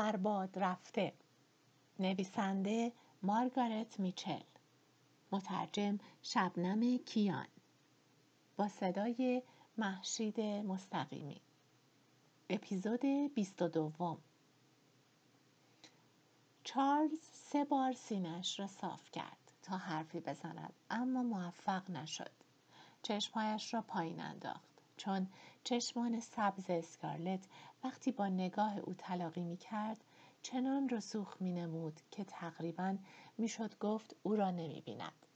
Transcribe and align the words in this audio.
برباد 0.00 0.58
رفته. 0.58 1.12
نویسنده 1.98 2.92
مارگارت 3.22 4.00
میچل. 4.00 4.42
مترجم 5.32 5.98
شبنم 6.22 6.98
کیان. 6.98 7.46
با 8.56 8.68
صدای 8.68 9.42
محشید 9.78 10.40
مستقیمی. 10.40 11.40
اپیزود 12.50 13.00
22 13.34 14.18
چارلز 16.64 17.20
سه 17.32 17.64
بار 17.64 17.92
سینش 17.92 18.60
را 18.60 18.66
صاف 18.66 19.10
کرد 19.10 19.52
تا 19.62 19.76
حرفی 19.76 20.20
بزند 20.20 20.72
اما 20.90 21.22
موفق 21.22 21.90
نشد. 21.90 22.32
چشمهایش 23.02 23.74
را 23.74 23.82
پایین 23.82 24.20
انداخت 24.20 24.70
چون 24.96 25.26
چشمان 25.64 26.20
سبز 26.20 26.64
اسکارلت 26.68 27.44
وقتی 27.84 28.12
با 28.12 28.28
نگاه 28.28 28.78
او 28.78 28.94
تلاقی 28.94 29.42
می 29.42 29.56
کرد 29.56 30.04
چنان 30.42 30.88
رسوخ 30.88 31.36
می 31.40 31.52
نمود 31.52 32.00
که 32.10 32.24
تقریبا 32.24 32.96
می‌شد 33.38 33.78
گفت 33.78 34.16
او 34.22 34.36
را 34.36 34.50
نمی 34.50 34.80
بیند. 34.80 35.26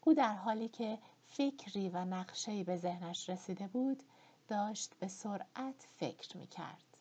او 0.00 0.14
در 0.14 0.34
حالی 0.34 0.68
که 0.68 0.98
فکری 1.26 1.88
و 1.88 2.04
نقشه‌ای 2.04 2.64
به 2.64 2.76
ذهنش 2.76 3.28
رسیده 3.28 3.66
بود 3.68 4.02
داشت 4.48 4.94
به 4.98 5.08
سرعت 5.08 5.88
فکر 5.98 6.36
می 6.36 6.46
کرد. 6.46 6.96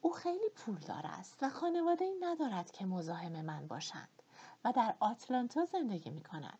او 0.00 0.12
خیلی 0.12 0.48
پولدار 0.48 1.06
است 1.06 1.42
و 1.42 1.48
خانواده 1.48 2.04
ای 2.04 2.14
ندارد 2.20 2.70
که 2.70 2.86
مزاحم 2.86 3.44
من 3.44 3.66
باشند 3.66 4.22
و 4.64 4.72
در 4.72 4.94
آتلانتا 5.00 5.64
زندگی 5.64 6.10
می 6.10 6.22
کند. 6.22 6.58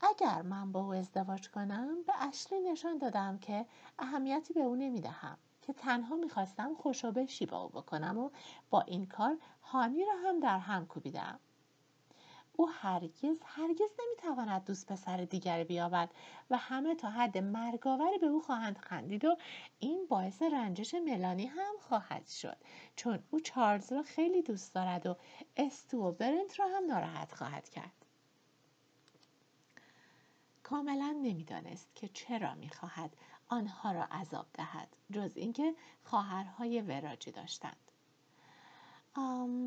اگر 0.00 0.42
من 0.42 0.72
با 0.72 0.80
او 0.80 0.94
ازدواج 0.94 1.50
کنم 1.50 2.02
به 2.06 2.12
اشلی 2.20 2.60
نشان 2.60 2.98
دادم 2.98 3.38
که 3.38 3.66
اهمیتی 3.98 4.54
به 4.54 4.60
او 4.60 4.76
نمی 4.76 5.00
دهم 5.00 5.38
که 5.62 5.72
تنها 5.72 6.16
می‌خواستم 6.16 6.74
خوشوبشی 6.74 7.46
با 7.46 7.62
او 7.62 7.68
بکنم 7.68 8.18
و 8.18 8.30
با 8.70 8.80
این 8.80 9.06
کار 9.06 9.38
هانی 9.62 10.04
را 10.04 10.12
هم 10.24 10.40
در 10.40 10.58
هم 10.58 10.86
کوبیدم. 10.86 11.40
او 12.52 12.68
هرگز 12.68 13.40
هرگز 13.44 13.90
نمی‌تواند 13.98 14.64
دوست 14.64 14.92
پسر 14.92 15.16
دیگری 15.16 15.64
بیابد 15.64 16.10
و 16.50 16.56
همه 16.56 16.94
تا 16.94 17.10
حد 17.10 17.38
مرگاوری 17.38 18.18
به 18.18 18.26
او 18.26 18.40
خواهند 18.40 18.78
خندید 18.78 19.24
و 19.24 19.36
این 19.78 20.06
باعث 20.06 20.42
رنجش 20.42 20.94
ملانی 20.94 21.46
هم 21.46 21.74
خواهد 21.80 22.26
شد 22.26 22.56
چون 22.96 23.18
او 23.30 23.40
چارلز 23.40 23.92
را 23.92 24.02
خیلی 24.02 24.42
دوست 24.42 24.74
دارد 24.74 25.06
و 25.06 25.16
استو 25.56 26.02
و 26.02 26.12
برنت 26.12 26.60
را 26.60 26.66
هم 26.76 26.86
ناراحت 26.86 27.32
خواهد 27.32 27.68
کرد. 27.68 28.07
کاملا 30.70 31.18
نمی‌دانست 31.22 31.88
که 31.94 32.08
چرا 32.08 32.54
می‌خواهد 32.54 33.16
آنها 33.48 33.92
را 33.92 34.04
عذاب 34.04 34.46
دهد 34.54 34.96
جز 35.12 35.36
اینکه 35.36 35.74
خواهرهای 36.04 36.80
وراجی 36.80 37.30
داشتند. 37.30 37.76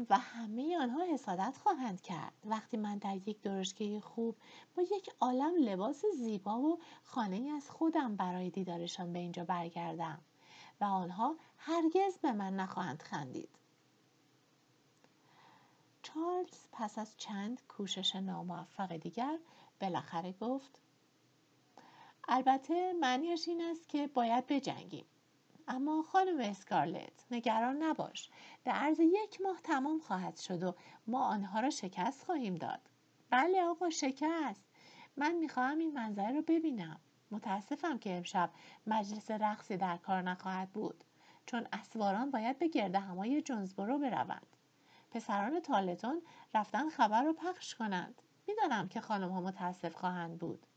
و 0.09 0.17
همه 0.17 0.77
آنها 0.77 1.03
حسادت 1.13 1.57
خواهند 1.63 2.01
کرد. 2.01 2.33
وقتی 2.45 2.77
من 2.77 2.97
در 2.97 3.15
یک 3.15 3.41
درشگه 3.41 3.99
خوب 3.99 4.35
با 4.75 4.83
یک 4.83 5.09
عالم 5.19 5.53
لباس 5.59 6.05
زیبا 6.17 6.59
و 6.59 6.79
خانه 7.03 7.51
از 7.55 7.69
خودم 7.69 8.15
برای 8.15 8.49
دیدارشان 8.49 9.13
به 9.13 9.19
اینجا 9.19 9.43
برگردم 9.45 10.21
و 10.81 10.85
آنها 10.85 11.35
هرگز 11.57 12.17
به 12.21 12.31
من 12.31 12.55
نخواهند 12.55 13.01
خندید. 13.01 13.49
چارلز 16.03 16.67
پس 16.71 16.99
از 16.99 17.17
چند 17.17 17.61
کوشش 17.67 18.15
ناموفق 18.15 18.95
دیگر 18.95 19.39
بالاخره 19.79 20.31
گفت 20.31 20.81
البته 22.27 22.93
معنیش 22.93 23.47
این 23.47 23.61
است 23.61 23.89
که 23.89 24.07
باید 24.07 24.47
بجنگیم. 24.47 25.05
اما 25.67 26.01
خانم 26.01 26.39
اسکارلت 26.39 27.25
نگران 27.31 27.83
نباش. 27.83 28.29
در 28.65 28.71
عرض 28.71 28.99
یک 28.99 29.41
ماه 29.41 29.61
تمام 29.61 29.99
خواهد 29.99 30.37
شد 30.37 30.63
و 30.63 30.75
ما 31.07 31.25
آنها 31.25 31.59
را 31.59 31.69
شکست 31.69 32.23
خواهیم 32.23 32.55
داد. 32.55 32.79
بله 33.29 33.63
آقا 33.63 33.89
شکست. 33.89 34.65
من 35.17 35.35
می‌خواهم 35.35 35.77
این 35.77 35.93
منظره 35.93 36.31
رو 36.31 36.41
ببینم. 36.41 36.99
متاسفم 37.31 37.97
که 37.97 38.17
امشب 38.17 38.49
مجلس 38.87 39.31
رقصی 39.31 39.77
در 39.77 39.97
کار 39.97 40.21
نخواهد 40.21 40.69
بود. 40.71 41.03
چون 41.45 41.67
اسواران 41.73 42.31
باید 42.31 42.59
به 42.59 42.67
گرده 42.67 42.99
همای 42.99 43.41
جونزبرو 43.41 43.99
بروند. 43.99 44.47
پسران 45.11 45.59
تالتون 45.59 46.21
رفتن 46.53 46.89
خبر 46.89 47.23
رو 47.23 47.33
پخش 47.33 47.75
کنند. 47.75 48.21
می‌دانم 48.47 48.87
که 48.87 49.01
خانم 49.01 49.29
ها 49.29 49.41
متاسف 49.41 49.95
خواهند 49.95 50.39
بود. 50.39 50.67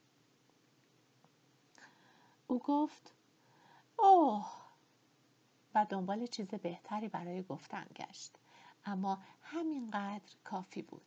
او 2.54 2.60
گفت 2.64 3.12
اوه! 3.98 4.46
و 5.74 5.86
دنبال 5.88 6.26
چیز 6.26 6.48
بهتری 6.48 7.08
برای 7.08 7.42
گفتن 7.42 7.86
گشت. 7.96 8.32
اما 8.84 9.18
همینقدر 9.42 10.34
کافی 10.44 10.82
بود. 10.82 11.06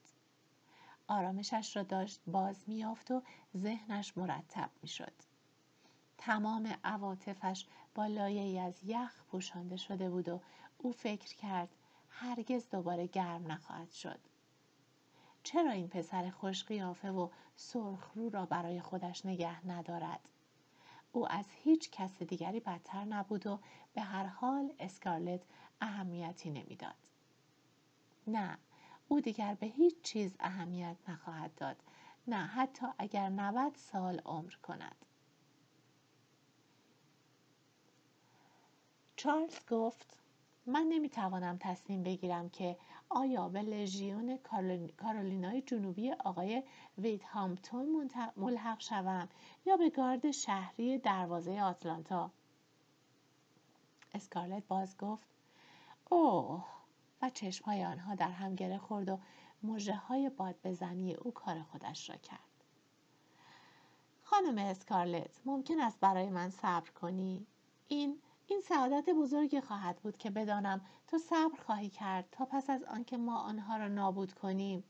آرامشش 1.07 1.75
را 1.77 1.83
داشت 1.83 2.21
باز 2.27 2.63
میافت 2.67 3.11
و 3.11 3.21
ذهنش 3.57 4.17
مرتب 4.17 4.69
می‌شد. 4.81 5.13
تمام 6.17 6.75
عواطفش 6.83 7.65
با 7.95 8.05
لایه 8.05 8.41
ای 8.41 8.59
از 8.59 8.83
یخ 8.83 9.23
پوشانده 9.23 9.77
شده 9.77 10.09
بود 10.09 10.29
و 10.29 10.41
او 10.77 10.91
فکر 10.91 11.35
کرد 11.35 11.69
هرگز 12.09 12.69
دوباره 12.69 13.07
گرم 13.07 13.51
نخواهد 13.51 13.91
شد. 13.91 14.19
چرا 15.43 15.71
این 15.71 15.87
پسر 15.87 16.29
خوش 16.29 16.63
قیافه 16.63 17.11
و 17.11 17.29
سرخرو 17.55 18.29
را 18.29 18.45
برای 18.45 18.81
خودش 18.81 19.25
نگه 19.25 19.67
ندارد؟ 19.67 20.29
او 21.12 21.31
از 21.31 21.45
هیچ 21.51 21.91
کس 21.91 22.22
دیگری 22.23 22.59
بدتر 22.59 23.03
نبود 23.03 23.47
و 23.47 23.59
به 23.94 24.01
هر 24.01 24.25
حال 24.25 24.73
اسکارلت 24.79 25.41
اهمیتی 25.81 26.50
نمی‌داد. 26.50 26.95
نه 28.28 28.57
او 29.07 29.22
دیگر 29.22 29.53
به 29.53 29.68
هیچ 29.68 30.01
چیز 30.01 30.35
اهمیت 30.40 30.97
نخواهد 31.07 31.56
داد 31.56 31.84
نه 32.28 32.45
حتی 32.45 32.88
اگر 32.97 33.29
90 33.29 33.75
سال 33.75 34.22
عمر 34.25 34.53
کند 34.63 35.06
چارلز 39.16 39.66
گفت 39.69 40.18
من 40.66 40.85
نمی‌توانم 40.89 41.57
تصمیم 41.62 42.03
بگیرم 42.03 42.50
که 42.50 42.78
آیا 43.09 43.50
به 43.50 43.62
لژیون 43.62 44.38
کارولینای 44.97 45.62
جنوبی 45.62 46.12
آقای 46.12 46.63
وید 46.97 47.23
هامپتون 47.23 48.09
ملحق 48.38 48.79
شوم 48.79 49.29
یا 49.66 49.78
به 49.78 49.90
گارد 49.90 50.31
شهری 50.31 50.97
دروازه 50.97 51.62
آتلانتا؟ 51.62 52.31
اسکارلت 54.13 54.68
باز 54.68 54.97
گفت 54.97 55.28
اوه 56.09 56.66
و 57.22 57.29
چشمهای 57.29 57.85
آنها 57.85 58.16
در 58.16 58.31
هم 58.31 58.56
گره 58.56 58.78
خورد 58.78 59.09
و 59.09 59.19
مجه 59.63 59.95
های 59.95 60.29
باد 60.29 60.56
بزنی 60.63 61.13
او 61.13 61.31
کار 61.31 61.62
خودش 61.62 62.09
را 62.09 62.16
کرد. 62.16 62.39
خانم 64.24 64.57
اسکارلت 64.57 65.41
ممکن 65.45 65.79
است 65.79 66.00
برای 66.00 66.29
من 66.29 66.50
صبر 66.50 66.89
کنی؟ 66.89 67.47
این 67.88 68.22
این 68.47 68.62
سعادت 68.62 69.09
بزرگی 69.09 69.62
خواهد 69.62 70.00
بود 70.00 70.18
که 70.18 70.29
بدانم 70.29 70.81
تو 71.07 71.18
صبر 71.18 71.62
خواهی 71.66 71.90
کرد 71.90 72.29
تا 72.31 72.45
پس 72.45 72.69
از 72.69 72.84
آنکه 72.84 73.18
ما 73.18 73.40
آنها 73.40 73.78
را 73.78 73.88
نابود 73.88 74.34
کنیم 74.34 74.84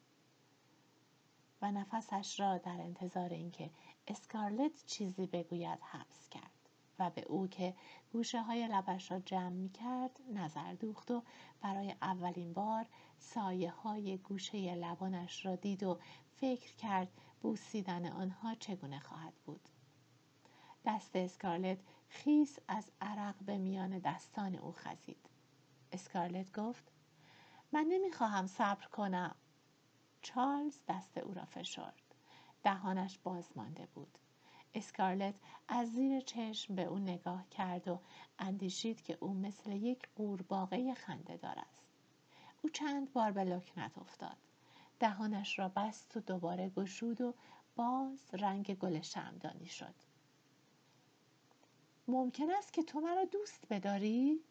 و 1.62 1.72
نفسش 1.72 2.40
را 2.40 2.58
در 2.58 2.82
انتظار 2.82 3.30
اینکه 3.30 3.70
اسکارلت 4.08 4.86
چیزی 4.86 5.28
بگوید 5.28 5.80
حبس 5.82 6.30
کرد 6.30 6.52
و 7.00 7.10
به 7.10 7.22
او 7.22 7.48
که 7.48 7.76
گوشه 8.12 8.42
های 8.42 8.68
لبش 8.68 9.12
را 9.12 9.20
جمع 9.20 9.50
می 9.50 9.70
کرد 9.70 10.20
نظر 10.34 10.74
دوخت 10.74 11.12
و 11.12 11.24
برای 11.62 11.96
اولین 12.02 12.54
بار 12.54 12.86
سایه 13.18 13.72
های 13.72 14.18
گوشه 14.18 14.75
لبانش 14.75 15.46
را 15.46 15.56
دید 15.56 15.84
و 15.84 16.00
فکر 16.36 16.75
کرد 16.75 17.08
بوسیدن 17.42 18.06
آنها 18.06 18.56
چگونه 18.56 19.00
خواهد 19.00 19.34
بود. 19.46 19.70
دست 20.86 21.16
اسکارلت 21.16 21.80
خیس 22.10 22.60
از 22.68 22.92
عرق 23.02 23.36
به 23.46 23.58
میان 23.58 24.00
دستان 24.00 24.56
او 24.56 24.72
خزید. 24.72 25.26
اسکارلت 25.92 26.60
گفت 26.60 26.92
من 27.72 27.86
نمی‌خواهم 27.89 28.48
صبر 28.48 28.86
کنم. 28.88 29.36
چارلز 30.22 30.80
دست 30.88 31.18
او 31.18 31.34
را 31.34 31.45
فشرد. 31.45 32.16
دهانش 32.63 33.19
باز 33.24 33.51
مانده 33.56 33.86
بود. 33.86 34.18
اسکارلت 34.74 35.36
از 35.68 35.92
زیر 35.92 36.22
چشم 36.22 36.75
به 36.75 36.84
او 36.84 37.00
نگاه 37.00 37.50
کرد 37.50 37.88
و 37.88 38.00
اندیشید 38.39 39.01
که 39.01 39.18
او 39.19 39.34
مثل 39.34 39.72
یک 39.72 40.10
قورباغه 40.16 40.94
خنده 40.94 41.38
دار 41.38 41.60
است. 41.60 41.88
او 42.62 42.69
چند 42.69 43.13
بار 43.13 43.31
به 43.31 43.44
لکنت 43.44 43.98
افتاد. 43.98 44.38
دهانش 45.00 45.60
را 45.60 45.69
بست 45.69 46.18
و 46.18 46.19
دوباره 46.19 46.69
گشود 46.69 47.22
و 47.22 47.34
باز 47.75 48.19
رنگ 48.34 48.78
گل 48.78 49.01
شمدانی 49.01 49.66
شد. 49.68 49.95
ممکن 52.07 52.51
است 52.51 52.74
که 52.74 52.84
تو 52.84 53.00
مرا 53.00 53.25
دوست 53.25 53.66
بداری؟ 53.69 54.44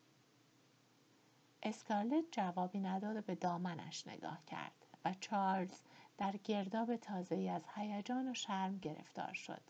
اسکارلت 1.62 2.25
جوابی 2.31 2.81
نداد 2.81 3.25
به 3.25 3.35
دامنش 3.35 4.06
نگاه 4.06 4.44
کرد 4.47 4.87
و 5.05 5.14
چارلز 5.20 5.81
در 6.19 6.37
گرداب 6.37 6.97
تازه 6.97 7.37
از 7.37 7.62
هیجان 7.75 8.31
و 8.31 8.35
شرم 8.35 8.79
گرفتار 8.79 9.32
شد. 9.32 9.62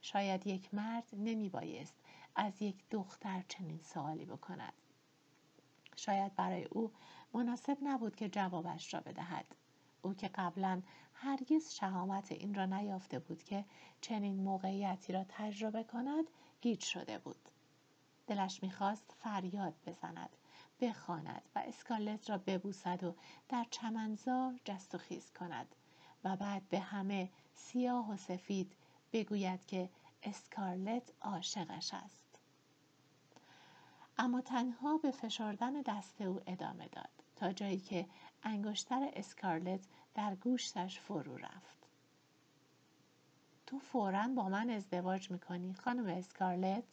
شاید 0.00 0.46
یک 0.46 0.74
مرد 0.74 1.08
نمی 1.12 1.48
بایست 1.48 1.94
از 2.36 2.62
یک 2.62 2.76
دختر 2.90 3.42
چنین 3.48 3.80
سوالی 3.82 4.24
بکند. 4.24 4.72
شاید 5.96 6.34
برای 6.34 6.64
او 6.64 6.92
مناسب 7.34 7.78
نبود 7.82 8.16
که 8.16 8.28
جوابش 8.28 8.94
را 8.94 9.00
بدهد 9.00 9.54
او 10.02 10.14
که 10.14 10.28
قبلا 10.28 10.82
هرگز 11.14 11.72
شهامت 11.72 12.32
این 12.32 12.54
را 12.54 12.66
نیافته 12.66 13.18
بود 13.18 13.44
که 13.44 13.64
چنین 14.00 14.36
موقعیتی 14.36 15.12
را 15.12 15.24
تجربه 15.28 15.84
کند 15.84 16.24
گیج 16.60 16.80
شده 16.80 17.18
بود 17.18 17.48
دلش 18.26 18.62
می‌خواست 18.62 19.14
فریاد 19.18 19.74
بزند 19.86 20.36
بخواند 20.80 21.42
و 21.54 21.58
اسکارلت 21.58 22.30
را 22.30 22.38
ببوسد 22.38 23.04
و 23.04 23.14
در 23.48 23.66
چمنزار 23.70 24.60
جست 24.64 24.94
و 24.94 24.98
خیز 24.98 25.32
کند 25.32 25.74
و 26.24 26.36
بعد 26.36 26.68
به 26.68 26.78
همه 26.78 27.30
سیاه 27.54 28.10
و 28.12 28.16
سفید 28.16 28.72
بگوید 29.12 29.66
که 29.66 29.90
اسکارلت 30.22 31.12
عاشقش 31.22 31.94
است. 31.94 32.38
اما 34.18 34.40
تنها 34.40 34.98
به 34.98 35.10
فشردن 35.10 35.82
دست 35.82 36.20
او 36.20 36.40
ادامه 36.46 36.88
داد 36.88 37.08
تا 37.36 37.52
جایی 37.52 37.78
که 37.78 38.06
انگشتر 38.42 39.10
اسکارلت 39.12 39.80
در 40.14 40.34
گوشتش 40.34 41.00
فرو 41.00 41.36
رفت. 41.36 41.76
تو 43.66 43.78
فورا 43.78 44.28
با 44.28 44.48
من 44.48 44.70
ازدواج 44.70 45.30
می‌کنی 45.30 45.74
خانم 45.74 46.06
اسکارلت؟ 46.06 46.84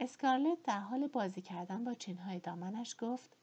اسکارلت 0.00 0.62
در 0.62 0.80
حال 0.80 1.06
بازی 1.06 1.40
کردن 1.40 1.84
با 1.84 1.94
چینهای 1.94 2.38
دامنش 2.38 2.96
گفت 2.98 3.36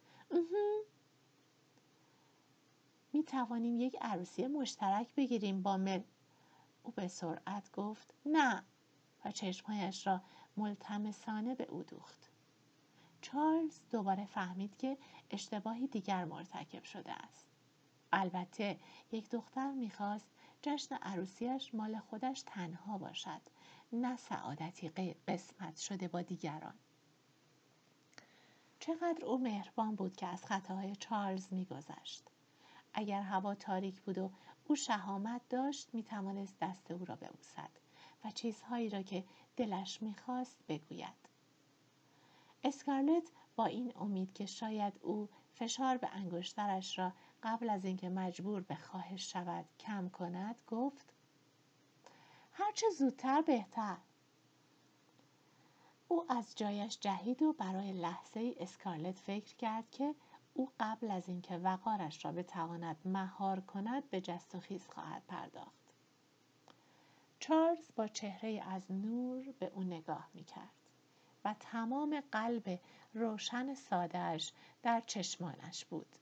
می 3.13 3.23
توانیم 3.23 3.79
یک 3.79 3.97
عروسی 4.01 4.47
مشترک 4.47 5.15
بگیریم 5.15 5.61
با 5.61 5.77
مل. 5.77 6.01
او 6.83 6.91
به 6.91 7.07
سرعت 7.07 7.71
گفت 7.71 8.13
نه. 8.25 8.63
و 9.25 9.31
چشمهایش 9.31 10.07
را 10.07 10.21
ملتمسانه 10.57 11.55
به 11.55 11.63
او 11.63 11.83
دوخت. 11.83 12.29
چارلز 13.21 13.79
دوباره 13.91 14.25
فهمید 14.25 14.77
که 14.77 14.97
اشتباهی 15.31 15.87
دیگر 15.87 16.25
مرتکب 16.25 16.83
شده 16.83 17.11
است. 17.11 17.47
البته 18.13 18.79
یک 19.11 19.29
دختر 19.29 19.71
می‌خواست 19.71 20.29
جشن 20.61 20.95
عروسیش 20.95 21.75
مال 21.75 21.99
خودش 21.99 22.43
تنها 22.45 22.97
باشد. 22.97 23.41
نه 23.93 24.17
سعادتی 24.17 24.89
قسمت 25.27 25.77
شده 25.77 26.07
با 26.07 26.21
دیگران. 26.21 26.73
چقدر 28.79 29.25
او 29.25 29.37
مهربان 29.37 29.95
بود 29.95 30.15
که 30.15 30.27
از 30.27 30.45
خطاهای 30.45 30.95
چارلز 30.95 31.53
میگذشت. 31.53 32.23
اگر 32.93 33.21
هوا 33.21 33.55
تاریک 33.55 34.01
بود 34.01 34.17
و 34.17 34.31
او 34.67 34.75
شهامت 34.75 35.41
داشت 35.49 35.93
می‌توانست 35.93 36.55
دست 36.61 36.91
او 36.91 37.05
را 37.05 37.15
ببوسد 37.15 37.69
و 38.25 38.31
چیزهایی 38.31 38.89
را 38.89 39.01
که 39.01 39.23
دلش 39.57 40.01
می‌خواست 40.01 40.57
بگوید. 40.67 41.29
اسکارلت 42.63 43.31
با 43.55 43.65
این 43.65 43.93
امید 43.95 44.33
که 44.33 44.45
شاید 44.45 44.93
او 45.01 45.29
فشار 45.53 45.97
به 45.97 46.09
انگشترش 46.15 46.99
را 46.99 47.13
قبل 47.43 47.69
از 47.69 47.85
اینکه 47.85 48.09
مجبور 48.09 48.61
به 48.61 48.75
خواهش 48.75 49.31
شود 49.31 49.65
کم 49.79 50.09
کند 50.09 50.55
گفت 50.67 51.13
هرچه 52.57 52.89
زودتر 52.89 53.41
بهتر. 53.41 53.97
او 56.07 56.31
از 56.31 56.53
جایش 56.55 56.99
جهید 56.99 57.41
و 57.41 57.53
برای 57.53 57.93
لحظه 57.93 58.39
ای 58.39 58.55
اسکارلت 58.59 59.19
فکر 59.19 59.55
کرد 59.55 59.91
که 59.91 60.15
او 60.53 60.71
قبل 60.79 61.11
از 61.11 61.29
اینکه 61.29 61.57
وقارش 61.57 62.25
را 62.25 62.31
بتواند 62.31 62.97
مهار 63.05 63.59
کند 63.59 64.09
به 64.09 64.21
جست 64.21 64.55
و 64.55 64.59
خیز 64.59 64.87
خواهد 64.87 65.23
پرداخت. 65.27 65.93
چارلز 67.39 67.91
با 67.95 68.07
چهره 68.07 68.63
از 68.67 68.91
نور 68.91 69.51
به 69.59 69.71
او 69.73 69.83
نگاه 69.83 70.29
می 70.33 70.43
کرد 70.43 70.89
و 71.45 71.55
تمام 71.59 72.23
قلب 72.31 72.79
روشن 73.13 73.73
سادهش 73.73 74.51
در 74.83 75.03
چشمانش 75.05 75.85
بود. 75.85 76.15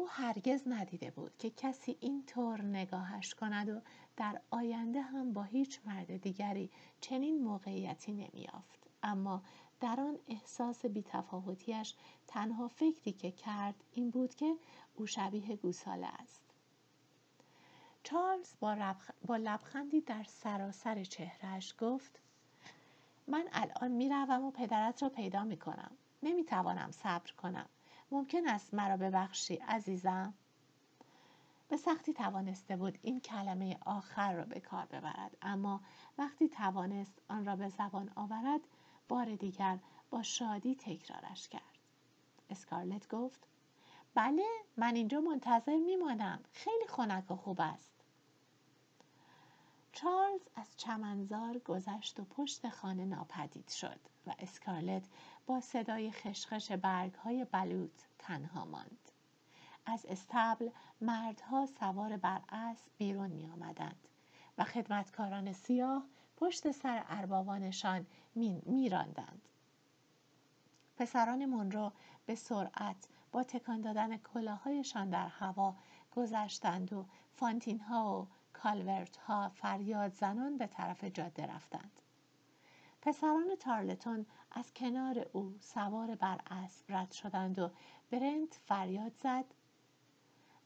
او 0.00 0.08
هرگز 0.08 0.62
ندیده 0.66 1.10
بود 1.10 1.36
که 1.38 1.50
کسی 1.50 1.96
این 2.00 2.26
طور 2.26 2.62
نگاهش 2.62 3.34
کند 3.34 3.68
و 3.68 3.80
در 4.16 4.40
آینده 4.50 5.00
هم 5.00 5.32
با 5.32 5.42
هیچ 5.42 5.80
مرد 5.84 6.16
دیگری 6.16 6.70
چنین 7.00 7.42
موقعیتی 7.42 8.12
نمیافت 8.12 8.86
اما 9.02 9.42
در 9.80 10.00
آن 10.00 10.18
احساس 10.28 10.86
بیتفاوتیش 10.86 11.94
تنها 12.26 12.68
فکری 12.68 13.12
که 13.12 13.30
کرد 13.30 13.74
این 13.92 14.10
بود 14.10 14.34
که 14.34 14.56
او 14.94 15.06
شبیه 15.06 15.56
گوساله 15.56 16.06
است. 16.06 16.42
چارلز 18.02 18.54
با, 18.60 18.94
با 19.26 19.36
لبخندی 19.36 20.00
در 20.00 20.22
سراسر 20.22 21.04
چهرهش 21.04 21.74
گفت 21.78 22.20
من 23.26 23.48
الان 23.52 23.90
می‌روم 23.90 24.44
و 24.44 24.50
پدرت 24.50 25.02
را 25.02 25.08
پیدا 25.08 25.44
می‌کنم. 25.44 25.90
نمی‌توانم 26.22 26.90
صبر 26.90 27.32
کنم. 27.32 27.68
ممکن 28.10 28.48
است 28.48 28.74
مرا 28.74 28.96
ببخشی 28.96 29.54
عزیزم. 29.54 30.34
به 31.68 31.76
سختی 31.76 32.12
توانسته 32.12 32.76
بود 32.76 32.98
این 33.02 33.20
کلمه 33.20 33.78
آخر 33.86 34.32
را 34.32 34.44
به 34.44 34.60
کار 34.60 34.86
ببرد 34.86 35.36
اما 35.42 35.80
وقتی 36.18 36.48
توانست 36.48 37.22
آن 37.28 37.44
را 37.46 37.56
به 37.56 37.68
زبان 37.68 38.10
آورد 38.16 38.60
بار 39.08 39.34
دیگر 39.36 39.78
با 40.10 40.22
شادی 40.22 40.74
تکرارش 40.74 41.48
کرد. 41.48 41.78
اسکارلت 42.50 43.08
گفت 43.08 43.46
بله 44.14 44.46
من 44.76 44.94
اینجا 44.94 45.20
منتظر 45.20 45.76
میمانم. 45.76 46.40
خیلی 46.52 46.86
خنک 46.88 47.30
و 47.30 47.36
خوب 47.36 47.60
است. 47.60 48.04
چارلز 49.92 50.48
از 50.56 50.76
چمنزار 50.76 51.58
گذشت 51.58 52.20
و 52.20 52.24
پشت 52.24 52.68
خانه 52.68 53.04
ناپدید 53.04 53.68
شد 53.68 54.00
و 54.26 54.34
اسکارلت 54.38 55.08
با 55.46 55.60
صدای 55.60 56.10
خشخش 56.10 56.72
برگ 56.72 57.14
های 57.14 57.44
بلوط 57.44 58.02
تنها 58.18 58.64
ماند. 58.64 59.10
از 59.86 60.06
استبل 60.06 60.70
مردها 61.00 61.66
سوار 61.66 62.16
بر 62.16 62.40
اسب 62.48 62.90
بیرون 62.98 63.30
می 63.30 63.50
آمدند 63.50 64.08
و 64.58 64.64
خدمتکاران 64.64 65.52
سیاه 65.52 66.04
پشت 66.36 66.70
سر 66.70 67.04
اربابانشان 67.08 68.06
می 68.34 68.88
راندند. 68.88 69.48
پسران 70.96 71.46
منرو 71.46 71.92
به 72.26 72.34
سرعت 72.34 73.08
با 73.32 73.42
تکان 73.42 73.80
دادن 73.80 74.16
کلاهایشان 74.16 75.10
در 75.10 75.26
هوا 75.26 75.76
گذشتند 76.16 76.92
و 76.92 77.06
فانتین 77.32 77.80
ها 77.80 78.20
و 78.22 78.28
کالورت 78.52 79.16
ها 79.16 79.48
فریاد 79.48 80.12
زنان 80.12 80.58
به 80.58 80.66
طرف 80.66 81.04
جاده 81.04 81.46
رفتند. 81.46 82.00
پسران 83.02 83.56
تارلتون 83.60 84.26
از 84.50 84.74
کنار 84.74 85.26
او 85.32 85.54
سوار 85.60 86.14
بر 86.14 86.40
اسب 86.50 86.84
رد 86.88 87.12
شدند 87.12 87.58
و 87.58 87.70
برنت 88.10 88.54
فریاد 88.54 89.12
زد. 89.22 89.44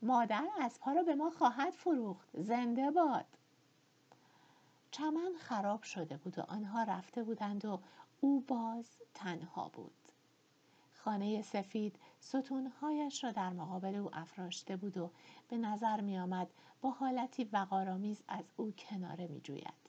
مادر 0.03 0.49
اسبها 0.61 0.93
را 0.93 1.03
به 1.03 1.15
ما 1.15 1.31
خواهد 1.31 1.73
فروخت. 1.73 2.29
زنده 2.33 2.91
باد. 2.91 3.27
چمن 4.91 5.33
خراب 5.39 5.83
شده 5.83 6.17
بود 6.17 6.39
و 6.39 6.43
آنها 6.43 6.83
رفته 6.83 7.23
بودند 7.23 7.65
و 7.65 7.81
او 8.21 8.41
باز 8.41 8.87
تنها 9.15 9.69
بود. 9.69 9.93
خانه 10.95 11.43
سفید 11.43 11.97
ستونهایش 12.21 13.25
را 13.25 13.33
در 13.33 13.51
مقابل 13.51 13.95
او 13.95 14.11
افراشته 14.13 14.77
بود 14.77 14.97
و 14.97 15.11
به 15.49 15.57
نظر 15.59 16.01
می 16.01 16.19
آمد 16.19 16.49
با 16.81 16.91
حالتی 16.91 17.45
وقارآمیز 17.45 18.23
از 18.29 18.45
او 18.57 18.73
کناره 18.73 19.27
می 19.27 19.41
جوید. 19.41 19.84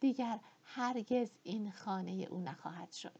دیگر 0.00 0.40
هرگز 0.64 1.30
این 1.42 1.70
خانه 1.70 2.12
او 2.12 2.40
نخواهد 2.40 2.92
شد. 2.92 3.18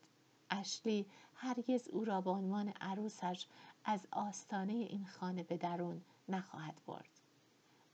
اشلی 0.50 1.07
هرگز 1.35 1.88
او 1.88 2.04
را 2.04 2.21
به 2.21 2.31
عنوان 2.31 2.69
عروسش 2.69 3.47
از 3.85 4.07
آستانه 4.11 4.73
این 4.73 5.07
خانه 5.07 5.43
به 5.43 5.57
درون 5.57 6.02
نخواهد 6.28 6.75
برد. 6.87 7.21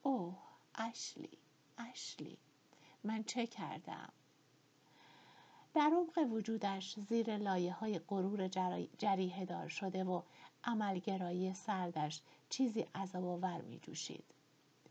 اوه 0.02 0.38
اشلی 0.74 1.38
اشلی 1.78 2.38
من 3.04 3.24
چه 3.24 3.46
کردم؟ 3.46 4.12
در 5.74 5.90
عمق 5.94 6.32
وجودش 6.32 6.98
زیر 6.98 7.36
لایه 7.36 7.72
های 7.72 7.98
غرور 7.98 8.48
جریه 8.98 9.44
دار 9.44 9.68
شده 9.68 10.04
و 10.04 10.22
عملگرایی 10.64 11.54
سردش 11.54 12.20
چیزی 12.48 12.80
عذاب 12.94 13.24
آور 13.24 13.60
می 13.60 13.78
جوشید. 13.78 14.24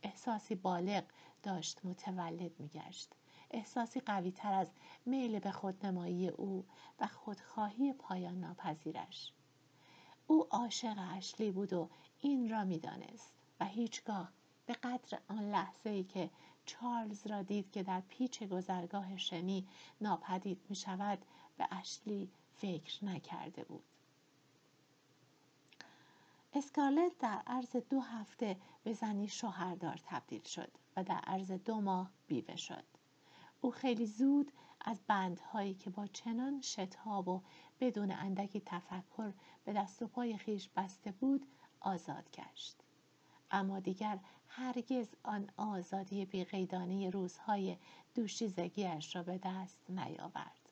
احساسی 0.04 0.56
بالغ 0.56 1.04
داشت 1.44 1.86
متولد 1.86 2.60
می 2.60 2.68
گشت. 2.68 3.10
احساسی 3.52 4.00
قوی 4.00 4.32
تر 4.32 4.54
از 4.54 4.72
میل 5.06 5.40
به 5.40 5.52
خودنمایی 5.52 6.28
او 6.28 6.66
و 7.00 7.08
خودخواهی 7.08 7.94
پایان 7.94 8.40
ناپذیرش. 8.40 9.34
او 10.28 10.48
عاشق 10.50 10.96
اشلی 11.18 11.52
بود 11.52 11.74
و 11.74 11.90
این 12.22 12.50
را 12.50 12.64
می‌دانست 12.64 13.34
و 13.60 13.66
هیچگاه 13.66 14.32
به 14.66 14.74
قدر 14.74 15.20
آن 15.28 15.52
لحظه 15.52 15.90
ای 15.90 16.04
که 16.04 16.30
چارلز 16.66 17.28
را 17.28 17.42
دید 17.42 17.72
که 17.72 17.84
در 17.84 18.02
پیچ 18.02 18.44
گذرگاه 18.44 19.18
شنی 19.18 19.68
ناپدید 20.02 20.66
می 20.70 20.76
شود 20.76 21.20
به 21.58 21.68
اشلی 21.72 22.30
فکر 22.58 23.06
نکرده 23.06 23.64
بود. 23.64 23.84
اسکارلت 26.54 27.18
در 27.20 27.42
عرض 27.48 27.76
دو 27.76 28.00
هفته 28.00 28.58
به 28.84 28.94
زنی 28.94 29.28
شوهردار 29.28 30.00
تبدیل 30.06 30.44
شد 30.44 30.72
و 30.96 31.04
در 31.04 31.20
عرض 31.28 31.52
دو 31.52 31.82
ماه 31.82 32.12
بیوه 32.28 32.56
شد. 32.56 32.99
او 33.62 33.72
خیلی 33.72 34.06
زود 34.06 34.52
از 34.82 34.98
بندهایی 35.08 35.74
که 35.74 35.90
با 35.90 36.08
چنان 36.08 36.62
شتاب 36.62 37.28
و 37.28 37.42
بدون 37.80 38.12
اندکی 38.12 38.62
تفکر 38.66 39.34
به 39.66 39.74
دست 39.74 40.02
و 40.02 40.08
پای 40.08 40.38
خیش 40.38 40.70
بسته 40.76 41.12
بود 41.12 41.46
آزاد 41.80 42.32
گشت. 42.32 42.76
اما 43.52 43.80
دیگر 43.80 44.20
هرگز 44.48 45.08
آن 45.24 45.50
آزادی 45.58 46.26
بیقیدانه 46.26 47.10
روزهای 47.10 47.78
دوشیزگیش 48.16 49.16
را 49.16 49.24
به 49.24 49.40
دست 49.44 49.78
نیاورد. 49.90 50.70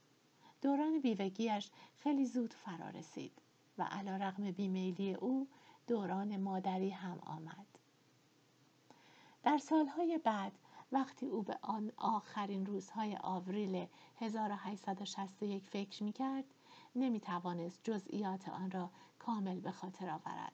دوران 0.61 0.99
بیوگیش 0.99 1.69
خیلی 1.97 2.25
زود 2.25 2.53
فرا 2.53 2.89
رسید 2.89 3.31
و 3.77 3.83
علا 3.83 4.17
رغم 4.17 4.51
بیمیلی 4.51 5.13
او 5.13 5.47
دوران 5.87 6.37
مادری 6.37 6.89
هم 6.89 7.19
آمد. 7.19 7.65
در 9.43 9.57
سالهای 9.57 10.19
بعد 10.23 10.51
وقتی 10.91 11.25
او 11.25 11.41
به 11.41 11.59
آن 11.61 11.91
آخرین 11.97 12.65
روزهای 12.65 13.17
آوریل 13.21 13.87
1861 14.17 15.63
فکر 15.67 16.03
می 16.03 16.11
کرد 16.11 16.45
نمی 16.95 17.19
توانست 17.19 17.79
جزئیات 17.83 18.49
آن 18.49 18.71
را 18.71 18.89
کامل 19.19 19.59
به 19.59 19.71
خاطر 19.71 20.09
آورد. 20.09 20.53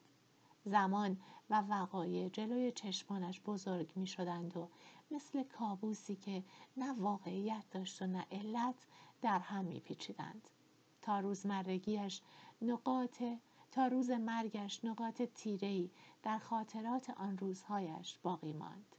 زمان 0.64 1.20
و 1.50 1.60
وقایع 1.60 2.28
جلوی 2.28 2.72
چشمانش 2.72 3.40
بزرگ 3.40 3.92
می 3.96 4.06
شدند 4.06 4.56
و 4.56 4.68
مثل 5.10 5.42
کابوسی 5.42 6.16
که 6.16 6.44
نه 6.76 6.92
واقعیت 6.92 7.64
داشت 7.70 8.02
و 8.02 8.06
نه 8.06 8.26
علت 8.30 8.86
در 9.22 9.38
هم 9.38 9.64
می 9.64 9.80
پیچیدند. 9.80 10.50
تا 11.02 11.20
روزمرگیش 11.20 12.20
نقاط 12.62 13.22
تا 13.72 13.86
روز 13.86 14.10
مرگش 14.10 14.84
نقاط 14.84 15.22
تیرهی 15.22 15.90
در 16.22 16.38
خاطرات 16.38 17.10
آن 17.10 17.38
روزهایش 17.38 18.18
باقی 18.22 18.52
ماند. 18.52 18.96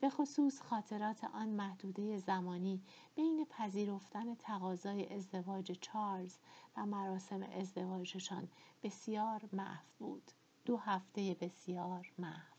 به 0.00 0.10
خصوص 0.10 0.62
خاطرات 0.62 1.24
آن 1.24 1.48
محدوده 1.48 2.18
زمانی 2.18 2.82
بین 3.14 3.46
پذیرفتن 3.50 4.34
تقاضای 4.34 5.14
ازدواج 5.14 5.72
چارلز 5.72 6.36
و 6.76 6.86
مراسم 6.86 7.42
ازدواجشان 7.42 8.48
بسیار 8.82 9.48
محو 9.52 9.84
بود 9.98 10.30
دو 10.64 10.76
هفته 10.76 11.36
بسیار 11.40 12.12
محو 12.18 12.54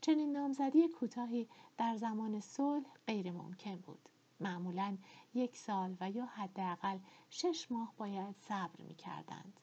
چنین 0.00 0.32
نامزدی 0.32 0.88
کوتاهی 0.88 1.48
در 1.78 1.96
زمان 1.96 2.40
صلح 2.40 2.86
غیر 3.06 3.32
ممکن 3.32 3.76
بود 3.76 4.08
معمولا 4.40 4.96
یک 5.34 5.56
سال 5.56 5.96
و 6.00 6.10
یا 6.10 6.26
حداقل 6.26 6.98
شش 7.30 7.70
ماه 7.70 7.94
باید 7.96 8.36
صبر 8.48 8.82
می 8.82 8.94
کردند. 8.94 9.60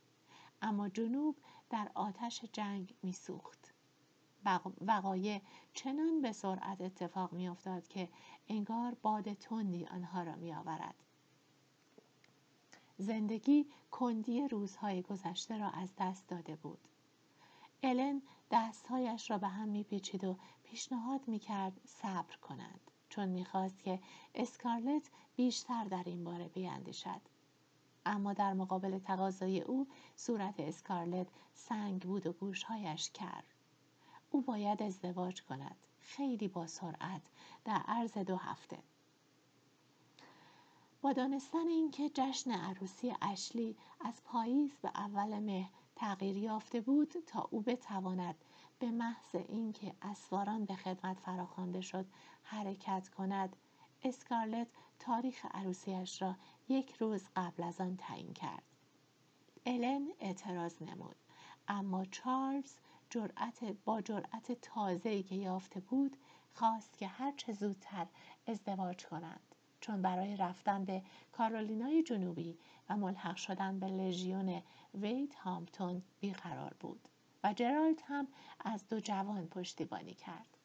اما 0.61 0.89
جنوب 0.89 1.35
در 1.69 1.91
آتش 1.93 2.45
جنگ 2.53 2.95
می 3.03 3.13
سوخت. 3.13 3.73
وقایع 4.81 5.41
چنان 5.73 6.21
به 6.21 6.31
سرعت 6.31 6.81
اتفاق 6.81 7.33
میافتاد 7.33 7.87
که 7.87 8.09
انگار 8.49 8.93
باد 9.01 9.33
تندی 9.33 9.85
آنها 9.85 10.23
را 10.23 10.35
میآورد. 10.35 10.95
زندگی 12.97 13.65
کندی 13.91 14.47
روزهای 14.47 15.01
گذشته 15.01 15.57
را 15.57 15.69
از 15.69 15.89
دست 15.97 16.27
داده 16.27 16.55
بود. 16.55 16.79
الن 17.83 18.21
دستهایش 18.51 19.31
را 19.31 19.37
به 19.37 19.47
هم 19.47 19.69
میپیچید 19.69 20.23
و 20.23 20.37
پیشنهاد 20.63 21.27
می‌کرد 21.27 21.81
صبر 21.85 22.35
کنند 22.35 22.91
چون 23.09 23.29
می‌خواست 23.29 23.83
که 23.83 23.99
اسکارلت 24.35 25.09
بیشتر 25.35 25.83
در 25.83 26.03
این 26.05 26.23
باره 26.23 26.47
بیاندیشد. 26.47 27.21
اما 28.05 28.33
در 28.33 28.53
مقابل 28.53 28.99
تقاضای 28.99 29.61
او 29.61 29.87
صورت 30.15 30.59
اسکارلت 30.59 31.27
سنگ 31.53 32.01
بود 32.01 32.27
و 32.27 32.33
گوشهایش 32.33 33.11
کر. 33.11 33.43
او 34.37 34.43
باید 34.43 34.83
ازدواج 34.83 35.41
کند. 35.41 35.75
خیلی 35.99 36.47
با 36.47 36.67
سرعت 36.67 37.21
در 37.65 37.81
عرض 37.87 38.17
دو 38.17 38.35
هفته. 38.35 38.77
با 41.01 41.13
دانستن 41.13 41.67
اینکه 41.67 42.09
جشن 42.13 42.51
عروسی 42.51 43.13
اشلی 43.21 43.75
از 43.99 44.23
پاییز 44.23 44.71
به 44.81 44.91
اول 44.95 45.39
مه 45.39 45.69
تغییر 45.95 46.37
یافته 46.37 46.81
بود 46.81 47.13
تا 47.27 47.47
او 47.51 47.61
بتواند 47.61 48.35
به 48.79 48.91
محض 48.91 49.35
اینکه 49.35 49.93
اسواران 50.01 50.65
به 50.65 50.75
خدمت 50.75 51.19
فراخوانده 51.19 51.81
شد 51.81 52.05
حرکت 52.43 53.09
کند 53.09 53.55
اسکارلت 54.03 54.67
تاریخ 54.99 55.45
عروسیش 55.51 56.21
را 56.21 56.35
یک 56.69 56.95
روز 56.95 57.23
قبل 57.35 57.63
از 57.63 57.81
آن 57.81 57.97
تعیین 57.97 58.33
کرد. 58.33 58.63
الن 59.65 60.07
اعتراض 60.19 60.81
نمود 60.81 61.15
اما 61.67 62.05
چارلز 62.05 62.77
جرأت 63.09 63.63
با 63.85 64.01
جرأت 64.01 64.51
تازه‌ای 64.61 65.23
که 65.23 65.35
یافته 65.35 65.79
بود 65.79 66.17
خواست 66.53 66.97
که 66.97 67.07
هر 67.07 67.33
چه 67.37 67.53
زودتر 67.53 68.07
ازدواج 68.47 69.05
کنند. 69.05 69.55
چون 69.81 70.01
برای 70.01 70.37
رفتن 70.37 70.85
به 70.85 71.01
کارولینای 71.31 72.03
جنوبی 72.03 72.57
و 72.89 72.97
ملحق 72.97 73.35
شدن 73.35 73.79
به 73.79 73.87
لژیون 73.87 74.61
ویت 74.93 75.35
هامپتون 75.35 76.03
بیقرار 76.19 76.75
بود 76.79 77.07
و 77.43 77.53
جرالد 77.53 78.01
هم 78.05 78.27
از 78.59 78.87
دو 78.87 78.99
جوان 78.99 79.47
پشتیبانی 79.47 80.13
کرد. 80.13 80.57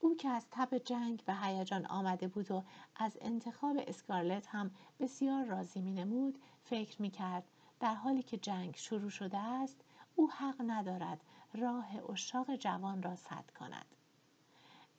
او 0.00 0.16
که 0.16 0.28
از 0.28 0.46
تب 0.50 0.78
جنگ 0.78 1.24
به 1.24 1.34
هیجان 1.34 1.86
آمده 1.86 2.28
بود 2.28 2.50
و 2.50 2.64
از 2.96 3.18
انتخاب 3.20 3.76
اسکارلت 3.86 4.46
هم 4.46 4.70
بسیار 5.00 5.44
راضی 5.44 5.80
می 5.80 5.92
نمود 5.92 6.38
فکر 6.64 7.02
می 7.02 7.10
کرد 7.10 7.44
در 7.80 7.94
حالی 7.94 8.22
که 8.22 8.36
جنگ 8.36 8.76
شروع 8.76 9.10
شده 9.10 9.38
است 9.38 9.80
او 10.16 10.30
حق 10.30 10.62
ندارد 10.66 11.20
راه 11.54 12.10
اشاق 12.10 12.56
جوان 12.56 13.02
را 13.02 13.16
سد 13.16 13.50
کند. 13.58 13.86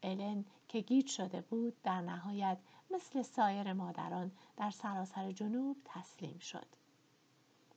الن 0.03 0.45
که 0.67 0.79
گیج 0.79 1.07
شده 1.07 1.41
بود 1.41 1.81
در 1.83 2.01
نهایت 2.01 2.57
مثل 2.91 3.21
سایر 3.21 3.73
مادران 3.73 4.31
در 4.57 4.71
سراسر 4.71 5.31
جنوب 5.31 5.77
تسلیم 5.85 6.39
شد. 6.39 6.67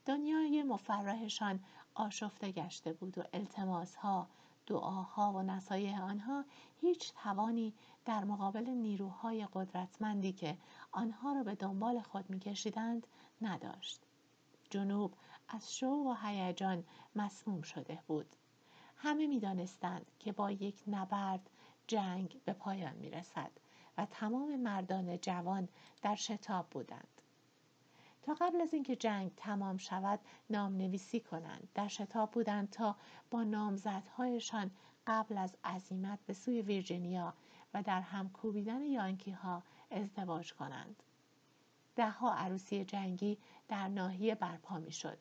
دنیای 0.07 0.63
مفرحشان 0.63 1.61
آشفته 1.95 2.53
گشته 2.53 2.93
بود 2.93 3.19
و 3.19 3.23
التماسها 3.33 4.29
دعاها 4.67 5.33
و 5.33 5.43
نصایح 5.43 6.03
آنها 6.03 6.45
هیچ 6.81 7.13
توانی 7.15 7.75
در 8.05 8.25
مقابل 8.25 8.71
نیروهای 8.71 9.47
قدرتمندی 9.53 10.33
که 10.33 10.59
آنها 10.93 11.33
را 11.33 11.43
به 11.43 11.55
دنبال 11.55 12.01
خود 12.01 12.31
میکشیدند 12.31 13.07
نداشت. 13.43 14.01
جنوب 14.71 15.15
از 15.49 15.77
شوق 15.77 16.07
و 16.07 16.15
هیجان 16.23 16.85
مسموم 17.17 17.63
شده 17.63 17.99
بود. 18.07 18.37
همه 18.97 19.27
می‌دانستند 19.27 20.11
که 20.19 20.33
با 20.33 20.51
یک 20.51 20.83
نبرد 20.87 21.51
جنگ 21.87 22.41
به 22.45 22.53
پایان 22.53 22.97
می 22.97 23.11
رسد 23.11 23.51
و 23.99 24.07
تمام 24.07 24.57
مردان 24.57 25.19
جوان 25.19 25.69
در 26.03 26.15
شتاب 26.15 26.67
بودند. 26.71 27.21
تا 28.23 28.35
قبل 28.35 28.61
از 28.61 28.75
اینکه 28.75 28.97
جنگ 28.97 29.33
تمام 29.37 29.77
شود 29.77 30.21
نام 30.51 30.77
نویسی 30.77 31.21
کنند. 31.21 31.69
در 31.75 31.89
شتاب 31.89 32.31
بودند 32.31 32.71
تا 32.71 32.97
با 33.31 33.45
نامزدهایشان 33.45 34.71
قبل 35.07 35.39
از 35.39 35.57
عزیمت 35.65 36.19
به 36.27 36.33
سوی 36.33 36.63
ویرجینیا 36.63 37.35
و 37.75 37.83
در 37.83 38.01
هم 38.01 38.31
کوبیدن 38.31 38.83
یانکی 38.83 39.31
ها 39.31 39.63
ازدواج 39.91 40.55
کنند. 40.55 41.03
دهها 41.97 42.35
عروسی 42.35 42.85
جنگی 42.85 43.39
در 43.69 43.89
ناحیه 43.89 44.35
برپا 44.35 44.79
می 44.79 44.93
شد 44.93 45.19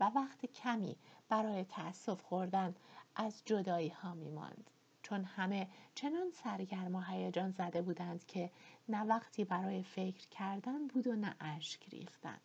و 0.00 0.04
وقت 0.04 0.46
کمی 0.46 0.96
برای 1.28 1.64
تأسف 1.64 2.22
خوردن 2.22 2.74
از 3.16 3.42
جدایی 3.44 3.88
ها 3.88 4.14
می 4.14 4.30
ماند. 4.30 4.70
چون 5.02 5.24
همه 5.24 5.68
چنان 5.94 6.30
سرگرم 6.30 6.94
و 6.94 7.00
هیجان 7.00 7.50
زده 7.50 7.82
بودند 7.82 8.26
که 8.26 8.50
نه 8.88 9.04
وقتی 9.04 9.44
برای 9.44 9.82
فکر 9.82 10.28
کردن 10.28 10.86
بود 10.86 11.06
و 11.06 11.16
نه 11.16 11.36
اشک 11.40 11.88
ریختن 11.88 12.38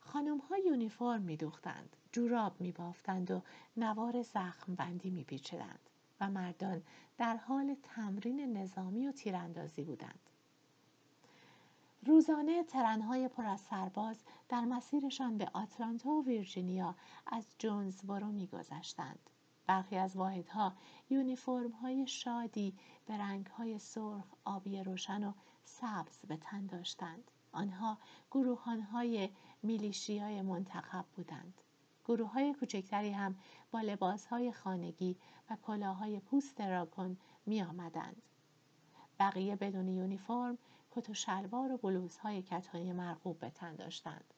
خانم 0.00 0.38
ها 0.38 0.58
یونیفرم 0.58 1.22
می 1.22 1.36
دوختند، 1.36 1.96
جوراب 2.12 2.60
می 2.60 2.72
بافتند 2.72 3.30
و 3.30 3.42
نوار 3.76 4.22
زخم 4.22 4.74
بندی 4.74 5.10
می 5.10 5.24
پیچدند 5.24 5.90
و 6.20 6.30
مردان 6.30 6.82
در 7.18 7.36
حال 7.36 7.76
تمرین 7.82 8.56
نظامی 8.56 9.06
و 9.06 9.12
تیراندازی 9.12 9.82
بودند. 9.82 10.30
روزانه 12.06 12.64
ترنهای 12.64 13.28
پر 13.28 13.46
از 13.46 13.60
سرباز 13.60 14.24
در 14.48 14.60
مسیرشان 14.60 15.38
به 15.38 15.50
آتلانتا 15.52 16.10
و 16.10 16.24
ویرجینیا 16.24 16.94
از 17.26 17.46
جونزبورو 17.58 18.26
میگذشتند. 18.26 19.30
برخی 19.66 19.96
از 19.96 20.16
واحدها 20.16 20.72
یونیفرم 21.10 21.70
های 21.70 22.06
شادی 22.06 22.74
به 23.06 23.18
رنگ 23.18 23.46
های 23.46 23.78
سرخ 23.78 24.24
آبی 24.44 24.82
روشن 24.82 25.24
و 25.24 25.32
سبز 25.64 26.18
به 26.28 26.36
تن 26.36 26.66
داشتند. 26.66 27.30
آنها 27.52 27.98
گروهان 28.30 28.80
های 28.80 29.28
میلیشی 29.62 30.42
منتخب 30.42 31.04
بودند. 31.16 31.60
گروه 32.04 32.32
های 32.32 32.54
کوچکتری 32.54 33.10
هم 33.10 33.36
با 33.70 33.80
لباس 33.80 34.26
های 34.26 34.52
خانگی 34.52 35.16
و 35.50 35.56
کلاهای 35.62 36.20
پوست 36.20 36.60
راکن 36.60 37.16
می 37.46 37.62
آمدند. 37.62 38.22
بقیه 39.18 39.56
بدون 39.56 39.88
یونیفرم 39.88 40.58
کت 40.96 41.10
و 41.10 41.14
شلوار 41.14 41.72
و 41.72 41.76
بلوزهای 41.76 42.42
کتانی 42.42 42.92
مرغوب 42.92 43.38
به 43.38 43.50
تن 43.50 43.74
داشتند. 43.74 44.34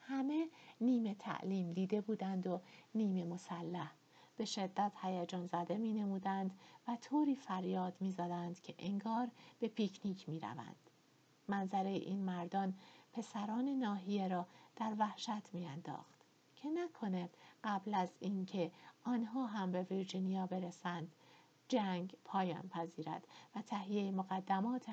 همه 0.00 0.48
نیمه 0.80 1.14
تعلیم 1.14 1.72
دیده 1.72 2.00
بودند 2.00 2.46
و 2.46 2.60
نیمه 2.94 3.24
مسلح. 3.24 3.92
به 4.36 4.44
شدت 4.44 4.92
هیجان 5.02 5.46
زده 5.46 5.76
می 5.76 5.92
نمودند 5.92 6.58
و 6.88 6.96
طوری 6.96 7.36
فریاد 7.36 7.96
می 8.00 8.10
زدند 8.10 8.60
که 8.60 8.74
انگار 8.78 9.30
به 9.60 9.68
پیکنیک 9.68 10.28
می 10.28 10.40
روند. 10.40 10.90
منظره 11.48 11.90
این 11.90 12.24
مردان 12.24 12.74
پسران 13.12 13.68
ناحیه 13.68 14.28
را 14.28 14.46
در 14.76 14.94
وحشت 14.98 15.54
می 15.54 15.66
انداخت. 15.66 16.24
که 16.56 16.68
نکنه 16.68 17.28
قبل 17.64 17.94
از 17.94 18.12
اینکه 18.20 18.70
آنها 19.04 19.46
هم 19.46 19.72
به 19.72 19.82
ویرجینیا 19.82 20.46
برسند 20.46 21.12
جنگ 21.68 22.16
پایان 22.24 22.68
پذیرد 22.68 23.26
و 23.56 23.62
تهیه 23.62 24.10
مقدمات 24.10 24.88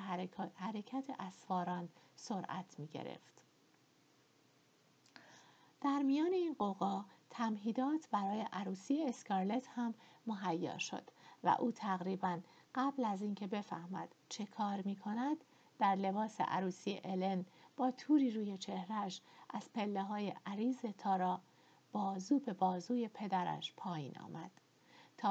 حرکت 0.56 1.16
اسواران 1.20 1.90
سرعت 2.16 2.80
می 2.80 2.88
گرفت. 2.88 3.44
در 5.82 6.02
میان 6.02 6.34
این 6.34 6.54
قوقا 6.54 7.06
تمهیدات 7.30 8.10
برای 8.12 8.46
عروسی 8.54 9.04
اسکارلت 9.04 9.68
هم 9.68 9.94
مهیا 10.28 10.78
شد 10.78 11.12
و 11.44 11.56
او 11.60 11.72
تقریبا 11.72 12.40
قبل 12.76 13.06
از 13.06 13.22
اینکه 13.22 13.48
بفهمد 13.48 14.16
چه 14.30 14.46
کار 14.46 14.82
می 14.82 14.96
کند 14.96 15.38
در 15.80 15.96
لباس 15.96 16.42
عروسی 16.42 17.02
الن 17.04 17.46
با 17.78 17.92
توری 17.92 18.32
روی 18.32 18.58
چهرش 18.58 19.22
از 19.50 19.74
پله 19.74 20.04
های 20.04 20.34
عریض 20.46 20.86
تارا 20.98 21.42
بازو 21.92 22.40
به 22.40 22.54
بازوی 22.54 23.08
پدرش 23.08 23.74
پایین 23.78 24.18
آمد 24.18 24.52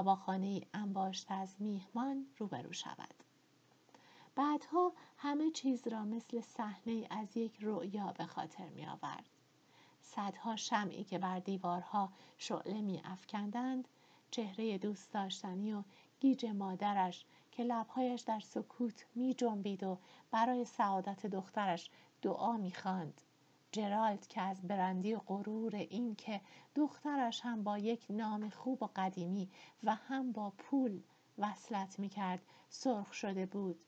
با 0.03 0.17
خانه 0.17 0.61
انباشت 0.75 1.31
از 1.31 1.57
میهمان 1.59 2.27
روبرو 2.39 2.73
شود 2.73 3.15
بعدها 4.35 4.93
همه 5.17 5.51
چیز 5.51 5.89
را 5.89 6.05
مثل 6.05 6.41
صحنه 6.41 7.07
از 7.11 7.37
یک 7.37 7.59
رؤیا 7.61 8.13
به 8.13 8.27
خاطر 8.27 8.69
می 8.69 8.87
آورد. 8.87 9.29
صدها 10.03 10.57
شمعی 10.57 11.05
که 11.05 11.19
بر 11.19 11.39
دیوارها 11.39 12.13
شعله 12.39 12.81
می 12.81 13.03
افکندند 13.05 13.89
چهره 14.31 14.79
دوست 14.79 15.13
داشتنی 15.13 15.73
و 15.73 15.83
گیج 16.21 16.47
مادرش 16.47 17.25
که 17.53 17.63
لبهایش 17.63 18.21
در 18.21 18.41
سکوت 18.41 19.07
می 19.15 19.35
جنبید 19.35 19.83
و 19.83 19.99
برای 20.31 20.65
سعادت 20.65 21.27
دخترش 21.27 21.91
دعا 22.23 22.57
می 22.57 22.73
خاند. 22.73 23.21
جرالد 23.75 24.27
که 24.27 24.41
از 24.41 24.63
برندی 24.63 25.15
و 25.15 25.19
غرور 25.19 25.77
این 25.77 26.15
که 26.15 26.41
دخترش 26.75 27.41
هم 27.41 27.65
با 27.65 27.79
یک 27.79 28.07
نام 28.11 28.49
خوب 28.49 28.83
و 28.83 28.89
قدیمی 28.97 29.51
و 29.85 29.95
هم 29.95 30.33
با 30.33 30.51
پول 30.51 31.03
وصلت 31.39 31.99
می 31.99 32.09
کرد 32.09 32.43
سرخ 32.69 33.13
شده 33.13 33.47
بود 33.47 33.81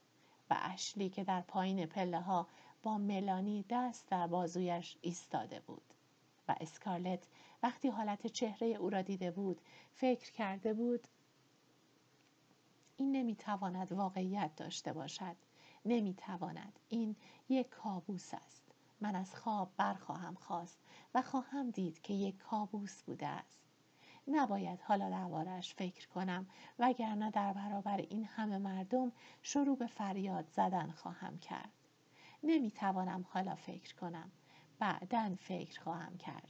و 0.51 0.57
اشلی 0.61 1.09
که 1.09 1.25
در 1.25 1.41
پایین 1.41 1.87
پله 1.87 2.21
ها 2.21 2.47
با 2.83 2.99
ملانی 2.99 3.65
دست 3.71 4.09
در 4.09 4.27
بازویش 4.27 4.97
ایستاده 5.01 5.61
بود. 5.61 5.95
و 6.49 6.57
اسکارلت 6.61 7.27
وقتی 7.63 7.89
حالت 7.89 8.27
چهره 8.27 8.67
او 8.67 8.91
را 8.91 9.03
دیده 9.03 9.31
بود 9.31 9.61
فکر 9.93 10.33
کرده 10.33 10.75
بود 10.75 11.09
این 12.97 13.13
نمی‌تواند 13.13 13.93
واقعیت 13.93 14.57
داشته 14.57 14.93
باشد. 14.93 15.37
نمی‌تواند. 15.85 16.79
این 16.89 17.17
یک 17.49 17.69
کابوس 17.69 18.35
است. 18.35 18.66
من 19.01 19.17
از 19.17 19.35
خواب 19.35 19.73
برخواهم 19.77 20.35
خواست 20.35 20.79
و 21.15 21.23
خواهم 21.23 21.71
دید 21.71 22.03
که 22.03 22.15
یک 22.15 22.39
کابوس 22.39 23.03
بوده 23.03 23.27
است. 23.27 23.61
نباید 24.29 24.81
حالا 24.81 25.11
دربارهاش 25.11 25.75
فکر 25.75 26.09
کنم 26.09 26.47
وگرنه 26.79 27.31
در 27.31 27.53
برابر 27.53 27.97
این 27.97 28.25
همه 28.25 28.59
مردم 28.59 29.13
شروع 29.43 29.77
به 29.77 29.87
فریاد 29.87 30.49
زدن 30.49 30.91
خواهم 30.91 31.39
کرد. 31.39 31.73
نمی‌توانم 32.43 33.25
حالا 33.29 33.55
فکر 33.55 33.95
کنم. 33.95 34.31
بعدا 34.79 35.37
فکر 35.39 35.81
خواهم 35.81 36.19
کرد. 36.19 36.49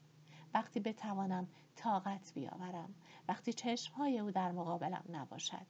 وقتی 0.54 0.80
بتوانم 0.80 1.48
طاقت 1.76 2.34
بیاورم. 2.34 2.94
وقتی 3.28 3.52
چشمهای 3.52 4.18
او 4.18 4.30
در 4.30 4.52
مقابلم 4.52 5.04
نباشد. 5.08 5.66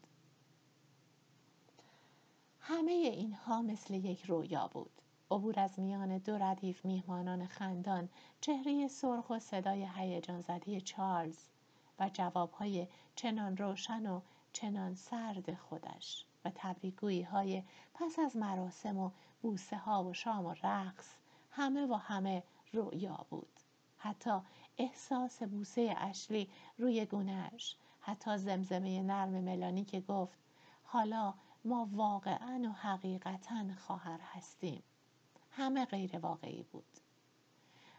همه 2.60 2.92
اینها 2.92 3.62
مثل 3.62 3.94
یک 3.94 4.24
رویا 4.24 4.68
بود. 4.68 5.02
عبور 5.30 5.60
از 5.60 5.78
میان 5.78 6.18
دو 6.18 6.38
ردیف 6.38 6.84
میهمانان 6.84 7.46
خندان 7.46 8.08
چهره 8.40 8.88
سرخ 8.88 9.30
و 9.30 9.38
صدای 9.38 9.88
هیجان 9.96 10.40
زده 10.40 10.80
چارلز 10.80 11.38
و 11.98 12.10
جوابهای 12.12 12.88
چنان 13.16 13.56
روشن 13.56 14.06
و 14.06 14.20
چنان 14.52 14.94
سرد 14.94 15.54
خودش 15.54 16.24
و 16.44 16.50
تبریگویی 16.54 17.22
های 17.22 17.62
پس 17.94 18.18
از 18.18 18.36
مراسم 18.36 18.98
و 18.98 19.10
بوسه 19.42 19.76
ها 19.76 20.04
و 20.04 20.14
شام 20.14 20.46
و 20.46 20.54
رقص 20.62 21.14
همه 21.50 21.86
و 21.86 21.94
همه 21.94 22.42
رؤیا 22.72 23.26
بود. 23.30 23.60
حتی 23.98 24.40
احساس 24.78 25.42
بوسه 25.42 25.94
اشلی 25.98 26.48
روی 26.78 27.06
گونهش 27.06 27.76
حتی 28.00 28.38
زمزمه 28.38 29.02
نرم 29.02 29.30
ملانی 29.30 29.84
که 29.84 30.00
گفت 30.00 30.38
حالا 30.84 31.34
ما 31.64 31.88
واقعا 31.92 32.62
و 32.68 32.72
حقیقتا 32.72 33.64
خواهر 33.86 34.20
هستیم. 34.22 34.82
همه 35.56 35.84
غیر 35.84 36.18
واقعی 36.18 36.62
بود. 36.62 37.00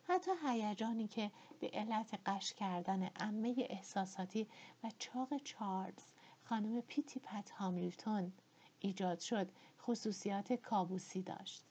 حتی 0.03 0.31
هیجانی 0.45 1.07
که 1.07 1.31
به 1.59 1.69
علت 1.73 2.19
قش 2.25 2.53
کردن 2.53 3.03
عمه 3.03 3.55
احساساتی 3.69 4.47
و 4.83 4.91
چاق 4.99 5.37
چارلز 5.37 6.03
خانم 6.43 6.81
پیتی 6.81 7.19
پت 7.19 7.51
هامیلتون 7.51 8.33
ایجاد 8.79 9.19
شد 9.19 9.51
خصوصیات 9.81 10.53
کابوسی 10.53 11.21
داشت. 11.21 11.63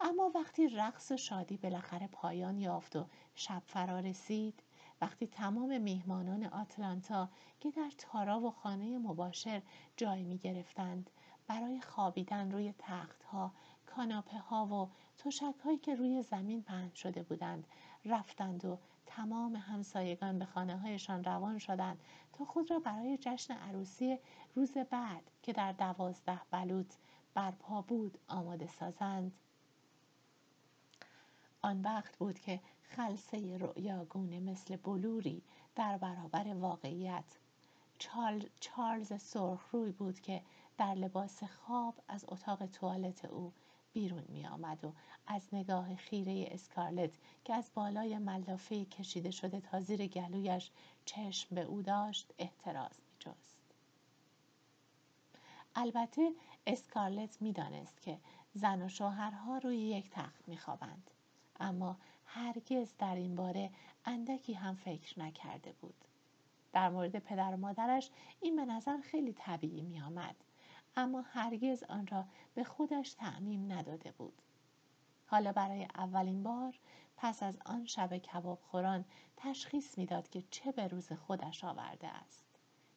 اما 0.00 0.32
وقتی 0.34 0.68
رقص 0.68 1.10
و 1.10 1.16
شادی 1.16 1.56
بالاخره 1.56 2.06
پایان 2.06 2.58
یافت 2.58 2.96
و 2.96 3.06
شب 3.34 3.62
فرا 3.66 4.00
رسید 4.00 4.62
وقتی 5.00 5.26
تمام 5.26 5.80
میهمانان 5.80 6.44
آتلانتا 6.44 7.28
که 7.60 7.70
در 7.70 7.90
تارا 7.98 8.40
و 8.40 8.50
خانه 8.50 8.98
مباشر 8.98 9.62
جای 9.96 10.24
می 10.24 10.38
گرفتند 10.38 11.10
برای 11.46 11.80
خوابیدن 11.80 12.50
روی 12.50 12.74
تخت 12.78 13.22
ها، 13.22 13.52
کاناپه 13.96 14.38
ها 14.38 14.66
و 14.66 14.90
تشک 15.18 15.54
هایی 15.64 15.78
که 15.78 15.94
روی 15.94 16.22
زمین 16.22 16.62
پهن 16.62 16.90
شده 16.94 17.22
بودند 17.22 17.66
رفتند 18.04 18.64
و 18.64 18.78
تمام 19.06 19.56
همسایگان 19.56 20.38
به 20.38 20.44
خانه 20.44 20.78
هایشان 20.78 21.24
روان 21.24 21.58
شدند 21.58 22.00
تا 22.32 22.44
خود 22.44 22.70
را 22.70 22.78
برای 22.78 23.18
جشن 23.20 23.54
عروسی 23.54 24.18
روز 24.54 24.72
بعد 24.72 25.22
که 25.42 25.52
در 25.52 25.72
دوازده 25.72 26.40
بلوط 26.50 26.94
برپا 27.34 27.82
بود 27.82 28.18
آماده 28.28 28.66
سازند. 28.66 29.32
آن 31.62 31.80
وقت 31.80 32.16
بود 32.16 32.38
که 32.38 32.60
خلصه 32.82 33.58
رؤیاگونه 33.58 34.40
مثل 34.40 34.76
بلوری 34.76 35.42
در 35.74 35.98
برابر 35.98 36.54
واقعیت. 36.54 37.38
چارلز 38.60 39.22
سرخ 39.22 39.68
روی 39.72 39.92
بود 39.92 40.20
که 40.20 40.42
در 40.78 40.94
لباس 40.94 41.44
خواب 41.44 41.94
از 42.08 42.24
اتاق 42.28 42.66
توالت 42.66 43.24
او 43.24 43.52
بیرون 43.96 44.24
می 44.28 44.46
آمد 44.46 44.84
و 44.84 44.92
از 45.26 45.42
نگاه 45.52 45.96
خیره 45.96 46.48
اسکارلت 46.50 47.10
که 47.44 47.54
از 47.54 47.70
بالای 47.74 48.18
ملافه 48.18 48.84
کشیده 48.84 49.30
شده 49.30 49.60
تا 49.60 49.80
زیر 49.80 50.06
گلویش 50.06 50.70
چشم 51.04 51.54
به 51.54 51.62
او 51.62 51.82
داشت 51.82 52.32
احتراز 52.38 52.90
می 52.90 53.16
جست. 53.18 53.58
البته 55.74 56.32
اسکارلت 56.66 57.42
می 57.42 57.52
دانست 57.52 58.02
که 58.02 58.18
زن 58.54 58.82
و 58.82 58.88
شوهرها 58.88 59.58
روی 59.58 59.76
یک 59.76 60.10
تخت 60.10 60.48
می 60.48 60.56
خوابند. 60.56 61.10
اما 61.60 61.96
هرگز 62.26 62.92
در 62.98 63.14
این 63.14 63.36
باره 63.36 63.70
اندکی 64.04 64.52
هم 64.52 64.74
فکر 64.74 65.20
نکرده 65.20 65.72
بود. 65.72 66.04
در 66.72 66.88
مورد 66.88 67.18
پدر 67.18 67.54
و 67.54 67.56
مادرش 67.56 68.10
این 68.40 68.56
به 68.56 68.64
نظر 68.64 69.00
خیلی 69.00 69.32
طبیعی 69.32 69.82
می 69.82 70.00
آمد. 70.00 70.36
اما 70.96 71.20
هرگز 71.20 71.82
آن 71.82 72.06
را 72.06 72.24
به 72.54 72.64
خودش 72.64 73.12
تعمیم 73.12 73.72
نداده 73.72 74.12
بود. 74.12 74.42
حالا 75.26 75.52
برای 75.52 75.84
اولین 75.94 76.42
بار 76.42 76.78
پس 77.16 77.42
از 77.42 77.58
آن 77.64 77.86
شب 77.86 78.18
کباب 78.18 78.60
خوران 78.70 79.04
تشخیص 79.36 79.98
می‌داد 79.98 80.28
که 80.28 80.42
چه 80.50 80.72
به 80.72 80.88
روز 80.88 81.12
خودش 81.12 81.64
آورده 81.64 82.08
است. 82.08 82.44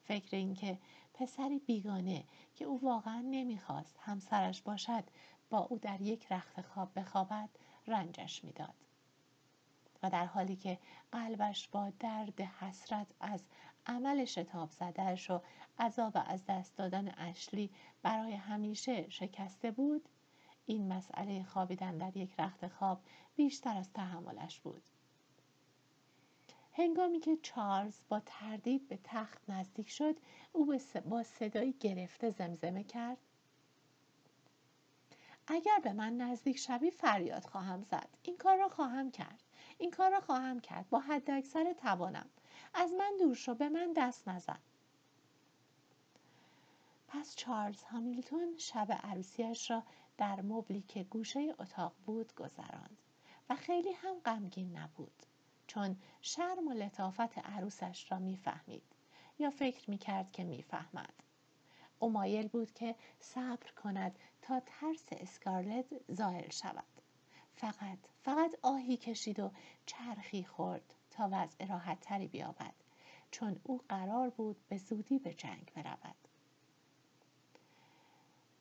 فکر 0.04 0.36
اینکه 0.36 0.78
پسری 1.14 1.58
بیگانه 1.58 2.24
که 2.54 2.64
او 2.64 2.80
واقعا 2.82 3.20
نمی‌خواست 3.20 3.96
همسرش 4.00 4.62
باشد 4.62 5.04
با 5.50 5.58
او 5.58 5.78
در 5.78 6.00
یک 6.00 6.32
رخت 6.32 6.60
خواب 6.60 6.98
بخوابد 6.98 7.48
رنجش 7.86 8.44
می‌داد 8.44 8.74
و 10.02 10.10
در 10.10 10.26
حالی 10.26 10.56
که 10.56 10.78
قلبش 11.12 11.68
با 11.68 11.92
درد 11.98 12.40
حسرت 12.40 13.06
از 13.20 13.44
عمل 13.90 14.24
شتاب 14.24 14.70
زدهش 14.70 15.30
و 15.30 15.40
عذاب 15.78 16.12
از 16.26 16.46
دست 16.46 16.76
دادن 16.76 17.14
اشلی 17.16 17.70
برای 18.02 18.32
همیشه 18.32 19.10
شکسته 19.10 19.70
بود. 19.70 20.08
این 20.66 20.92
مسئله 20.92 21.44
خوابیدن 21.44 21.98
در 21.98 22.16
یک 22.16 22.40
رخت 22.40 22.68
خواب 22.68 23.00
بیشتر 23.36 23.76
از 23.76 23.92
تحملش 23.92 24.60
بود. 24.60 24.82
هنگامی 26.72 27.20
که 27.20 27.36
چارلز 27.36 28.00
با 28.08 28.20
تردید 28.26 28.88
به 28.88 28.98
تخت 29.04 29.50
نزدیک 29.50 29.90
شد 29.90 30.16
او 30.52 30.74
با 31.08 31.22
صدایی 31.22 31.72
گرفته 31.72 32.30
زمزمه 32.30 32.84
کرد. 32.84 33.18
اگر 35.46 35.78
به 35.82 35.92
من 35.92 36.16
نزدیک 36.16 36.58
شوی 36.58 36.90
فریاد 36.90 37.44
خواهم 37.44 37.82
زد. 37.82 38.08
این 38.22 38.36
کار 38.36 38.56
را 38.56 38.68
خواهم 38.68 39.10
کرد. 39.10 39.42
این 39.78 39.90
کار 39.90 40.10
را 40.10 40.20
خواهم 40.20 40.60
کرد. 40.60 40.90
با 40.90 41.00
حد 41.00 41.30
اکثر 41.30 41.72
توانم. 41.72 42.26
از 42.74 42.92
من 42.92 43.12
دور 43.20 43.34
شو 43.34 43.54
به 43.54 43.68
من 43.68 43.92
دست 43.96 44.28
نزن. 44.28 44.58
پس 47.08 47.36
چارلز 47.36 47.82
هامیلتون 47.82 48.56
شب 48.58 49.00
عروسیش 49.02 49.70
را 49.70 49.82
در 50.18 50.40
مبلی 50.40 50.80
که 50.80 51.04
گوشه 51.04 51.54
اتاق 51.58 51.92
بود 52.06 52.34
گذراند 52.34 52.98
و 53.50 53.56
خیلی 53.56 53.92
هم 53.92 54.18
غمگین 54.18 54.76
نبود 54.76 55.26
چون 55.66 55.96
شرم 56.20 56.68
و 56.68 56.72
لطافت 56.72 57.38
عروسش 57.38 58.12
را 58.12 58.18
می‌فهمید 58.18 58.82
یا 59.38 59.50
فکر 59.50 59.90
می‌کرد 59.90 60.32
که 60.32 60.44
می‌فهمد. 60.44 61.14
او 61.98 62.10
مایل 62.10 62.48
بود 62.48 62.72
که 62.72 62.94
صبر 63.20 63.70
کند 63.82 64.18
تا 64.42 64.60
ترس 64.60 65.08
اسکارلت 65.10 65.86
زائل 66.08 66.50
شود. 66.50 66.84
فقط 67.54 67.98
فقط 68.22 68.50
آهی 68.62 68.96
کشید 68.96 69.40
و 69.40 69.50
چرخی 69.86 70.44
خورد. 70.44 70.94
تا 71.10 71.28
وضع 71.32 71.66
راحت 71.66 72.00
تری 72.00 72.28
بیابد. 72.28 72.74
چون 73.30 73.60
او 73.64 73.80
قرار 73.88 74.30
بود 74.30 74.56
به 74.68 74.76
زودی 74.76 75.18
به 75.18 75.34
جنگ 75.34 75.72
برود. 75.74 76.14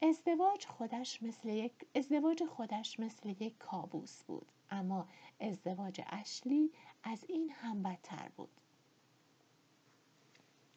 ازدواج 0.02 0.66
خودش 0.66 1.24
مثل 1.24 1.50
یک 1.50 1.74
ازدواج 1.96 2.44
خودش 2.44 3.00
مثل 3.00 3.30
یک 3.30 3.58
کابوس 3.58 4.24
بود. 4.24 4.52
اما 4.70 5.08
ازدواج 5.40 6.02
اشلی 6.08 6.72
از 7.04 7.26
این 7.28 7.50
هم 7.50 7.84
بدتر 7.84 8.30
بود. 8.38 8.50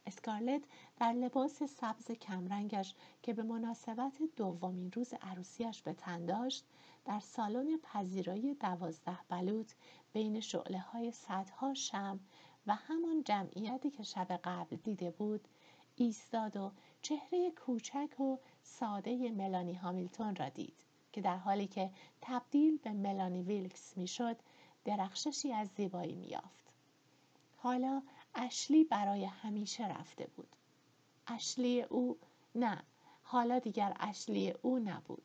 اسکارلت 0.07 0.63
در 0.97 1.13
لباس 1.13 1.63
سبز 1.63 2.11
کمرنگش 2.11 2.95
که 3.23 3.33
به 3.33 3.43
مناسبت 3.43 4.19
دومین 4.37 4.93
روز 4.93 5.15
عروسیش 5.23 5.83
به 5.83 5.93
تن 5.93 6.27
داشت 6.27 6.65
در 7.05 7.21
سالن 7.21 7.79
پذیرایی 7.83 8.55
دوازده 8.55 9.19
بلوط 9.29 9.73
بین 10.13 10.41
شعله 10.41 10.79
های 10.79 11.11
صدها 11.11 11.75
شم 11.75 12.21
و 12.67 12.75
همان 12.75 13.23
جمعیتی 13.25 13.91
که 13.91 14.03
شب 14.03 14.41
قبل 14.45 14.77
دیده 14.77 15.11
بود 15.11 15.49
ایستاد 15.97 16.57
و 16.57 16.73
چهره 17.03 17.51
کوچک 17.51 18.21
و 18.21 18.37
ساده 18.63 19.31
ملانی 19.31 19.75
هامیلتون 19.75 20.37
را 20.37 20.49
دید 20.49 20.85
که 21.13 21.21
در 21.21 21.37
حالی 21.37 21.67
که 21.67 21.91
تبدیل 22.21 22.79
به 22.79 22.91
ملانی 22.91 23.43
ویلکس 23.43 23.97
می‌شد 23.97 24.37
درخششی 24.85 25.53
از 25.53 25.69
زیبایی 25.77 26.15
میافت 26.15 26.63
حالا 27.57 28.03
اشلی 28.35 28.85
برای 28.85 29.25
همیشه 29.25 29.89
رفته 29.89 30.27
بود. 30.37 30.57
اشلی 31.27 31.83
او 31.83 32.19
نه 32.55 32.83
حالا 33.23 33.59
دیگر 33.59 33.97
اشلی 34.01 34.51
او 34.63 34.79
نبود. 34.79 35.25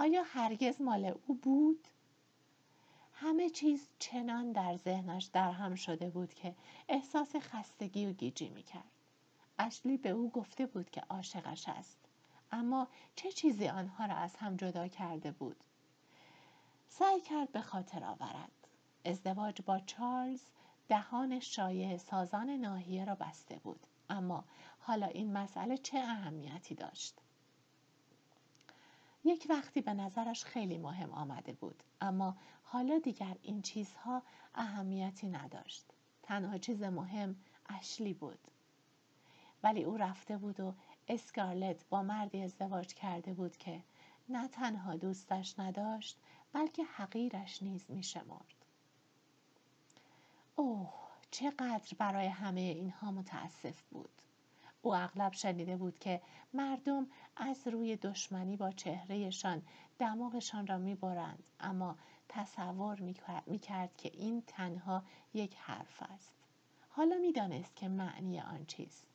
آیا 0.00 0.22
هرگز 0.22 0.80
مال 0.80 1.14
او 1.26 1.34
بود؟ 1.34 1.88
همه 3.12 3.50
چیز 3.50 3.88
چنان 3.98 4.52
در 4.52 4.76
ذهنش 4.76 5.24
در 5.24 5.52
هم 5.52 5.74
شده 5.74 6.10
بود 6.10 6.34
که 6.34 6.54
احساس 6.88 7.36
خستگی 7.36 8.06
و 8.06 8.12
گیجی 8.12 8.48
می‌کرد. 8.48 8.90
اشلی 9.58 9.96
به 9.96 10.10
او 10.10 10.30
گفته 10.30 10.66
بود 10.66 10.90
که 10.90 11.00
عاشقش 11.00 11.68
است 11.68 11.98
اما 12.52 12.88
چه 13.16 13.32
چیزی 13.32 13.68
آنها 13.68 14.06
را 14.06 14.14
از 14.14 14.36
هم 14.36 14.56
جدا 14.56 14.88
کرده 14.88 15.32
بود؟ 15.32 15.56
سعی 16.88 17.20
کرد 17.20 17.52
به 17.52 17.60
خاطر 17.60 18.04
آورد. 18.04 18.68
ازدواج 19.04 19.62
با 19.62 19.78
چارلز 19.78 20.42
دهان 20.88 21.40
شایع 21.40 21.96
سازان 21.96 22.50
ناحیه 22.50 23.04
را 23.04 23.14
بسته 23.14 23.58
بود 23.58 23.86
اما 24.10 24.44
حالا 24.80 25.06
این 25.06 25.32
مسئله 25.32 25.78
چه 25.78 25.98
اهمیتی 25.98 26.74
داشت؟ 26.74 27.20
یک 29.28 29.46
وقتی 29.50 29.80
به 29.80 29.94
نظرش 29.94 30.44
خیلی 30.44 30.78
مهم 30.78 31.12
آمده 31.12 31.52
بود 31.52 31.82
اما 32.00 32.36
حالا 32.62 32.98
دیگر 32.98 33.36
این 33.42 33.62
چیزها 33.62 34.22
اهمیتی 34.54 35.28
نداشت 35.28 35.84
تنها 36.22 36.58
چیز 36.58 36.82
مهم 36.82 37.36
اشلی 37.68 38.14
بود 38.14 38.38
ولی 39.62 39.84
او 39.84 39.96
رفته 39.96 40.36
بود 40.38 40.60
و 40.60 40.74
اسکارلت 41.08 41.84
با 41.88 42.02
مردی 42.02 42.42
ازدواج 42.42 42.94
کرده 42.94 43.34
بود 43.34 43.56
که 43.56 43.82
نه 44.28 44.48
تنها 44.48 44.96
دوستش 44.96 45.58
نداشت 45.58 46.18
بلکه 46.52 46.84
حقیرش 46.84 47.62
نیز 47.62 47.90
می 47.90 48.02
شمرد. 48.02 48.64
اوه 50.56 50.94
چقدر 51.30 51.96
برای 51.98 52.26
همه 52.26 52.60
اینها 52.60 53.10
متاسف 53.10 53.82
بود. 53.82 54.22
او 54.82 54.94
اغلب 54.94 55.32
شنیده 55.32 55.76
بود 55.76 55.98
که 55.98 56.20
مردم 56.54 57.06
از 57.36 57.68
روی 57.68 57.96
دشمنی 57.96 58.56
با 58.56 58.70
چهرهشان 58.70 59.62
دماغشان 59.98 60.66
را 60.66 60.78
می‌برند 60.78 61.42
اما 61.60 61.96
تصور 62.28 63.00
می‌کرد 63.46 63.96
که 63.96 64.10
این 64.14 64.42
تنها 64.46 65.02
یک 65.34 65.56
حرف 65.56 66.02
است. 66.02 66.32
حالا 66.88 67.16
می‌دانست 67.16 67.76
که 67.76 67.88
معنی 67.88 68.40
آن 68.40 68.64
چیست 68.66 69.06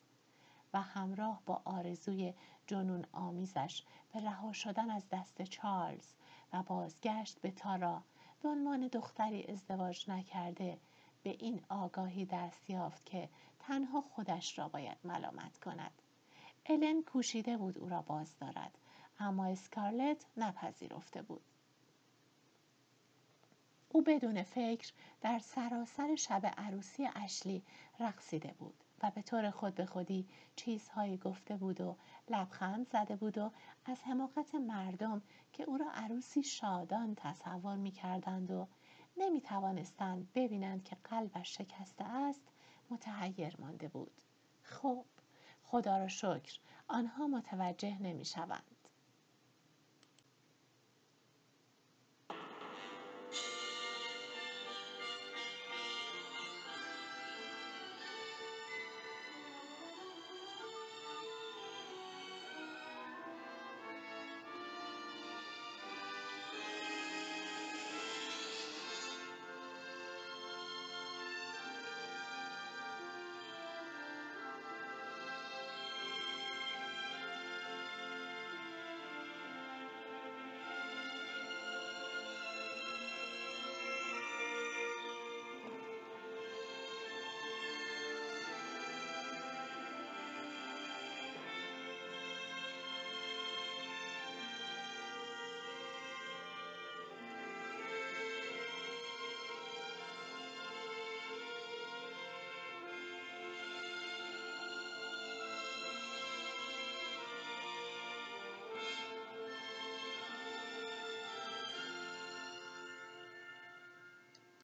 و 0.74 0.82
همراه 0.82 1.42
با 1.46 1.62
آرزوی 1.66 2.34
جنون 2.68 3.06
آمیزش 3.12 3.84
به 4.14 4.20
رها 4.20 4.54
شدن 4.54 4.90
از 4.90 5.10
دست 5.12 5.42
چارلز 5.42 6.14
و 6.54 6.64
بازگشت 6.64 7.42
به 7.42 7.52
تارا 7.52 8.04
به 8.42 8.50
عنوان 8.50 8.88
دختری 8.88 9.44
ازدواج 9.44 10.10
نکرده 10.10 10.78
به 11.24 11.30
این 11.40 11.62
آگاهی 11.70 12.26
دست 12.26 12.70
یافت 12.70 13.06
که 13.06 13.30
تنها 13.68 14.02
خودش 14.02 14.60
را 14.60 14.68
باید 14.68 14.98
ملامت 15.04 15.58
کند. 15.58 15.92
الن 16.66 17.04
کوشیده 17.04 17.58
بود 17.58 17.78
او 17.78 17.90
را 17.90 18.02
باز 18.02 18.38
دارد 18.40 18.78
اما 19.20 19.46
اسکارلت 19.46 20.26
نپذیرفته 20.38 21.22
بود. 21.22 21.42
او 23.90 24.02
بدون 24.02 24.44
فکر 24.44 24.92
در 25.22 25.40
سراسر 25.40 26.16
شب 26.16 26.54
عروسی 26.58 27.10
اشلی 27.16 27.64
رقصیده 28.00 28.54
بود 28.60 28.84
و 29.04 29.12
به 29.12 29.22
طور 29.22 29.52
خود 29.52 29.76
به 29.76 29.86
خودی 29.86 30.28
چیزهایی 30.56 31.18
گفته 31.18 31.56
بود 31.56 31.82
و 31.82 31.96
لبخند 32.30 32.88
زده 32.88 33.16
بود 33.16 33.38
و 33.38 33.52
از 33.86 34.04
حماقت 34.04 34.56
مردم 34.56 35.22
که 35.54 35.64
او 35.64 35.78
را 35.78 35.92
عروسی 35.94 36.44
شادان 36.44 37.16
تصور 37.16 37.76
می 37.76 37.92
کردند 37.92 38.52
و 38.52 38.68
نمی 39.18 39.42
توانستند 39.42 40.28
ببینند 40.36 40.84
که 40.84 40.98
قلبش 41.04 41.58
شکسته 41.58 42.04
است 42.04 42.42
متحیر 42.94 43.56
مانده 43.60 43.88
بود. 43.88 44.22
خب 44.64 45.06
خدا 45.64 45.98
را 45.98 46.08
شکر 46.08 46.60
آنها 46.88 47.28
متوجه 47.28 48.02
نمی 48.02 48.26
شوند 48.26 48.73